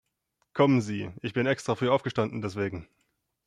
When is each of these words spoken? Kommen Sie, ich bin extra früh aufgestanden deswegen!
Kommen 0.53 0.81
Sie, 0.81 1.11
ich 1.21 1.33
bin 1.33 1.45
extra 1.45 1.75
früh 1.75 1.87
aufgestanden 1.91 2.41
deswegen! 2.41 2.87